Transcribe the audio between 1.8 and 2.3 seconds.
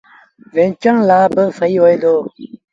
هوئي دو۔